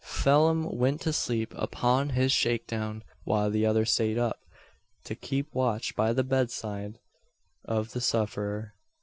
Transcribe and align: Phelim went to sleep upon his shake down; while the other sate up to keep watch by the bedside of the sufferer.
Phelim 0.03 0.63
went 0.63 0.99
to 1.01 1.13
sleep 1.13 1.53
upon 1.55 2.09
his 2.17 2.31
shake 2.31 2.65
down; 2.65 3.03
while 3.23 3.51
the 3.51 3.67
other 3.67 3.85
sate 3.85 4.17
up 4.17 4.39
to 5.03 5.13
keep 5.13 5.53
watch 5.53 5.95
by 5.95 6.11
the 6.11 6.23
bedside 6.23 6.97
of 7.65 7.91
the 7.91 8.01
sufferer. 8.01 8.73